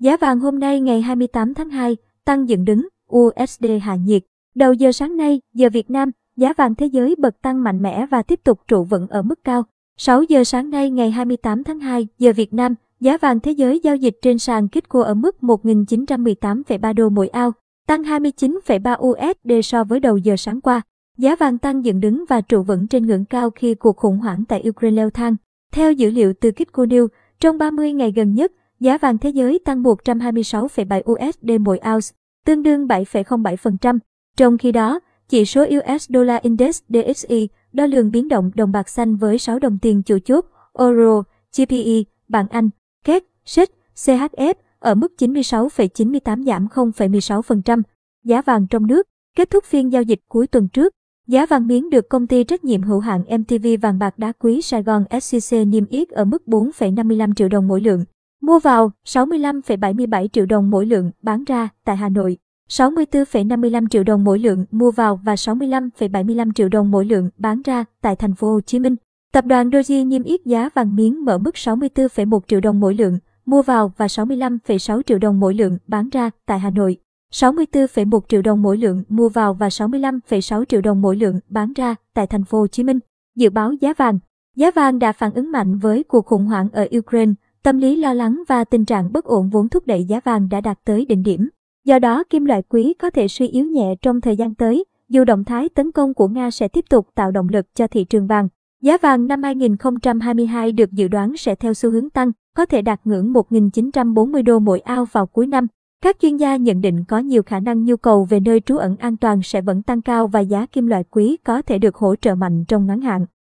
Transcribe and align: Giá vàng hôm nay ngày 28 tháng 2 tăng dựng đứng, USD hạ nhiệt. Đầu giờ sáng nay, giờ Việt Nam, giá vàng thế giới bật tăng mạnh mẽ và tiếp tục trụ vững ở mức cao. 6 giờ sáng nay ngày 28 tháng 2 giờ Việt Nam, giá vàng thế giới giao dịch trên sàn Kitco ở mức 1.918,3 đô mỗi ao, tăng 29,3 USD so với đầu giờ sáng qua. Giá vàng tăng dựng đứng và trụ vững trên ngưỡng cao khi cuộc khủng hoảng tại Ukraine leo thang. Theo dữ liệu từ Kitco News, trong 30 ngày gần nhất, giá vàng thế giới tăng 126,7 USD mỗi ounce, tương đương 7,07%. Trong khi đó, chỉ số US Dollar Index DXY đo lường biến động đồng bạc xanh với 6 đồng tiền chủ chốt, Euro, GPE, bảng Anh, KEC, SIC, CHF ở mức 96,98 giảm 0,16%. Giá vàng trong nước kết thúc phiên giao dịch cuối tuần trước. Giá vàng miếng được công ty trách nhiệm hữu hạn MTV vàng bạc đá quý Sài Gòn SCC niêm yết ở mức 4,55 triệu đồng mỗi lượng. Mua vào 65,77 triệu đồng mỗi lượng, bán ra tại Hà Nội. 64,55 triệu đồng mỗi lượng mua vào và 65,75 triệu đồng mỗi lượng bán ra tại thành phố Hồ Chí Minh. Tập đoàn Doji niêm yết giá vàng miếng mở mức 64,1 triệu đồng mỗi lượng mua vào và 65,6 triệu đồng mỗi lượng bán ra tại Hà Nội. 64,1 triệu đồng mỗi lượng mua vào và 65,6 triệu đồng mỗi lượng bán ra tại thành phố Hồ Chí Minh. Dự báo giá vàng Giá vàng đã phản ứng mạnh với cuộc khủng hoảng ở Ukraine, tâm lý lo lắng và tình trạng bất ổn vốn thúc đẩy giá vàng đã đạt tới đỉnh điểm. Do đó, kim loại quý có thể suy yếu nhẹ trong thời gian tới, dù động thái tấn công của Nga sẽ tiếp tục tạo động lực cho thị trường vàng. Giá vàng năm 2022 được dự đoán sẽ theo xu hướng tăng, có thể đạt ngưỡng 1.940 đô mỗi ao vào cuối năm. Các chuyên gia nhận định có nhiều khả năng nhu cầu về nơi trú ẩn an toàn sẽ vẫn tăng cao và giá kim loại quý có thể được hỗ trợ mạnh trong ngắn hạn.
Giá 0.00 0.16
vàng 0.16 0.40
hôm 0.40 0.58
nay 0.58 0.80
ngày 0.80 1.00
28 1.00 1.54
tháng 1.54 1.70
2 1.70 1.96
tăng 2.24 2.48
dựng 2.48 2.64
đứng, 2.64 2.88
USD 3.16 3.66
hạ 3.82 3.94
nhiệt. 3.94 4.22
Đầu 4.54 4.72
giờ 4.72 4.92
sáng 4.92 5.16
nay, 5.16 5.40
giờ 5.54 5.68
Việt 5.72 5.90
Nam, 5.90 6.10
giá 6.36 6.52
vàng 6.52 6.74
thế 6.74 6.86
giới 6.86 7.14
bật 7.18 7.42
tăng 7.42 7.64
mạnh 7.64 7.82
mẽ 7.82 8.06
và 8.10 8.22
tiếp 8.22 8.40
tục 8.44 8.60
trụ 8.68 8.84
vững 8.84 9.06
ở 9.08 9.22
mức 9.22 9.44
cao. 9.44 9.64
6 9.96 10.22
giờ 10.22 10.44
sáng 10.44 10.70
nay 10.70 10.90
ngày 10.90 11.10
28 11.10 11.64
tháng 11.64 11.80
2 11.80 12.08
giờ 12.18 12.32
Việt 12.36 12.54
Nam, 12.54 12.74
giá 13.00 13.16
vàng 13.16 13.40
thế 13.40 13.52
giới 13.52 13.80
giao 13.82 13.96
dịch 13.96 14.18
trên 14.22 14.38
sàn 14.38 14.68
Kitco 14.68 15.02
ở 15.02 15.14
mức 15.14 15.36
1.918,3 15.40 16.94
đô 16.94 17.08
mỗi 17.08 17.28
ao, 17.28 17.52
tăng 17.86 18.02
29,3 18.02 18.96
USD 19.06 19.68
so 19.68 19.84
với 19.84 20.00
đầu 20.00 20.16
giờ 20.16 20.36
sáng 20.36 20.60
qua. 20.60 20.82
Giá 21.18 21.36
vàng 21.36 21.58
tăng 21.58 21.84
dựng 21.84 22.00
đứng 22.00 22.24
và 22.28 22.40
trụ 22.40 22.62
vững 22.62 22.86
trên 22.86 23.06
ngưỡng 23.06 23.24
cao 23.24 23.50
khi 23.50 23.74
cuộc 23.74 23.96
khủng 23.96 24.18
hoảng 24.18 24.44
tại 24.48 24.64
Ukraine 24.68 24.96
leo 24.96 25.10
thang. 25.10 25.36
Theo 25.72 25.92
dữ 25.92 26.10
liệu 26.10 26.32
từ 26.40 26.50
Kitco 26.50 26.84
News, 26.84 27.08
trong 27.40 27.58
30 27.58 27.92
ngày 27.92 28.12
gần 28.12 28.34
nhất, 28.34 28.52
giá 28.80 28.98
vàng 28.98 29.18
thế 29.18 29.30
giới 29.30 29.58
tăng 29.64 29.82
126,7 29.82 31.00
USD 31.12 31.50
mỗi 31.60 31.80
ounce, 31.94 32.06
tương 32.46 32.62
đương 32.62 32.86
7,07%. 32.86 33.98
Trong 34.36 34.58
khi 34.58 34.72
đó, 34.72 35.00
chỉ 35.28 35.44
số 35.44 35.62
US 35.64 36.06
Dollar 36.08 36.42
Index 36.42 36.82
DXY 36.88 37.48
đo 37.72 37.86
lường 37.86 38.10
biến 38.10 38.28
động 38.28 38.50
đồng 38.54 38.72
bạc 38.72 38.88
xanh 38.88 39.16
với 39.16 39.38
6 39.38 39.58
đồng 39.58 39.78
tiền 39.78 40.02
chủ 40.02 40.18
chốt, 40.24 40.46
Euro, 40.78 41.22
GPE, 41.56 42.02
bảng 42.28 42.48
Anh, 42.48 42.70
KEC, 43.04 43.24
SIC, 43.44 43.70
CHF 43.96 44.54
ở 44.78 44.94
mức 44.94 45.12
96,98 45.18 46.44
giảm 46.44 46.66
0,16%. 46.66 47.82
Giá 48.24 48.42
vàng 48.42 48.66
trong 48.66 48.86
nước 48.86 49.08
kết 49.36 49.50
thúc 49.50 49.64
phiên 49.64 49.92
giao 49.92 50.02
dịch 50.02 50.20
cuối 50.28 50.46
tuần 50.46 50.68
trước. 50.68 50.92
Giá 51.26 51.46
vàng 51.46 51.66
miếng 51.66 51.90
được 51.90 52.08
công 52.08 52.26
ty 52.26 52.44
trách 52.44 52.64
nhiệm 52.64 52.82
hữu 52.82 53.00
hạn 53.00 53.22
MTV 53.38 53.66
vàng 53.82 53.98
bạc 53.98 54.18
đá 54.18 54.32
quý 54.32 54.62
Sài 54.62 54.82
Gòn 54.82 55.04
SCC 55.20 55.56
niêm 55.66 55.86
yết 55.86 56.08
ở 56.08 56.24
mức 56.24 56.42
4,55 56.46 57.34
triệu 57.34 57.48
đồng 57.48 57.68
mỗi 57.68 57.80
lượng. 57.80 58.04
Mua 58.40 58.58
vào 58.58 58.92
65,77 59.06 60.28
triệu 60.28 60.46
đồng 60.46 60.70
mỗi 60.70 60.86
lượng, 60.86 61.10
bán 61.22 61.44
ra 61.44 61.68
tại 61.84 61.96
Hà 61.96 62.08
Nội. 62.08 62.36
64,55 62.70 63.88
triệu 63.88 64.04
đồng 64.04 64.24
mỗi 64.24 64.38
lượng 64.38 64.64
mua 64.70 64.90
vào 64.90 65.20
và 65.24 65.34
65,75 65.34 66.52
triệu 66.52 66.68
đồng 66.68 66.90
mỗi 66.90 67.04
lượng 67.04 67.30
bán 67.36 67.62
ra 67.62 67.84
tại 68.02 68.16
thành 68.16 68.34
phố 68.34 68.52
Hồ 68.52 68.60
Chí 68.60 68.78
Minh. 68.78 68.96
Tập 69.32 69.44
đoàn 69.46 69.70
Doji 69.70 70.08
niêm 70.08 70.22
yết 70.22 70.40
giá 70.44 70.68
vàng 70.74 70.96
miếng 70.96 71.24
mở 71.24 71.38
mức 71.38 71.54
64,1 71.54 72.40
triệu 72.48 72.60
đồng 72.60 72.80
mỗi 72.80 72.94
lượng 72.94 73.18
mua 73.46 73.62
vào 73.62 73.92
và 73.96 74.06
65,6 74.06 75.02
triệu 75.02 75.18
đồng 75.18 75.40
mỗi 75.40 75.54
lượng 75.54 75.78
bán 75.86 76.08
ra 76.08 76.30
tại 76.46 76.58
Hà 76.58 76.70
Nội. 76.70 76.96
64,1 77.32 78.20
triệu 78.28 78.42
đồng 78.42 78.62
mỗi 78.62 78.78
lượng 78.78 79.02
mua 79.08 79.28
vào 79.28 79.54
và 79.54 79.68
65,6 79.68 80.64
triệu 80.64 80.80
đồng 80.80 81.02
mỗi 81.02 81.16
lượng 81.16 81.40
bán 81.48 81.72
ra 81.72 81.94
tại 82.14 82.26
thành 82.26 82.44
phố 82.44 82.58
Hồ 82.58 82.66
Chí 82.66 82.84
Minh. 82.84 82.98
Dự 83.36 83.50
báo 83.50 83.72
giá 83.72 83.92
vàng 83.96 84.18
Giá 84.56 84.70
vàng 84.70 84.98
đã 84.98 85.12
phản 85.12 85.34
ứng 85.34 85.52
mạnh 85.52 85.78
với 85.78 86.02
cuộc 86.02 86.26
khủng 86.26 86.46
hoảng 86.46 86.68
ở 86.72 86.88
Ukraine, 86.98 87.32
tâm 87.62 87.78
lý 87.78 87.96
lo 87.96 88.12
lắng 88.12 88.42
và 88.48 88.64
tình 88.64 88.84
trạng 88.84 89.12
bất 89.12 89.24
ổn 89.24 89.48
vốn 89.48 89.68
thúc 89.68 89.86
đẩy 89.86 90.04
giá 90.04 90.20
vàng 90.24 90.48
đã 90.48 90.60
đạt 90.60 90.78
tới 90.84 91.04
đỉnh 91.04 91.22
điểm. 91.22 91.48
Do 91.84 91.98
đó, 91.98 92.24
kim 92.30 92.44
loại 92.44 92.62
quý 92.62 92.94
có 92.94 93.10
thể 93.10 93.28
suy 93.28 93.48
yếu 93.48 93.64
nhẹ 93.64 93.94
trong 94.02 94.20
thời 94.20 94.36
gian 94.36 94.54
tới, 94.54 94.84
dù 95.08 95.24
động 95.24 95.44
thái 95.44 95.68
tấn 95.68 95.92
công 95.92 96.14
của 96.14 96.28
Nga 96.28 96.50
sẽ 96.50 96.68
tiếp 96.68 96.84
tục 96.90 97.08
tạo 97.14 97.30
động 97.30 97.48
lực 97.48 97.66
cho 97.74 97.86
thị 97.86 98.04
trường 98.04 98.26
vàng. 98.26 98.48
Giá 98.82 98.98
vàng 98.98 99.26
năm 99.26 99.42
2022 99.42 100.72
được 100.72 100.92
dự 100.92 101.08
đoán 101.08 101.36
sẽ 101.36 101.54
theo 101.54 101.74
xu 101.74 101.90
hướng 101.90 102.10
tăng, 102.10 102.32
có 102.56 102.66
thể 102.66 102.82
đạt 102.82 103.00
ngưỡng 103.04 103.32
1.940 103.32 104.44
đô 104.44 104.58
mỗi 104.58 104.80
ao 104.80 105.04
vào 105.12 105.26
cuối 105.26 105.46
năm. 105.46 105.66
Các 106.02 106.16
chuyên 106.20 106.36
gia 106.36 106.56
nhận 106.56 106.80
định 106.80 107.04
có 107.04 107.18
nhiều 107.18 107.42
khả 107.42 107.60
năng 107.60 107.84
nhu 107.84 107.96
cầu 107.96 108.24
về 108.24 108.40
nơi 108.40 108.60
trú 108.60 108.76
ẩn 108.76 108.96
an 108.96 109.16
toàn 109.16 109.42
sẽ 109.42 109.60
vẫn 109.60 109.82
tăng 109.82 110.02
cao 110.02 110.26
và 110.26 110.40
giá 110.40 110.66
kim 110.66 110.86
loại 110.86 111.04
quý 111.10 111.36
có 111.44 111.62
thể 111.62 111.78
được 111.78 111.96
hỗ 111.96 112.16
trợ 112.16 112.34
mạnh 112.34 112.64
trong 112.68 112.86
ngắn 112.86 113.00
hạn. 113.00 113.26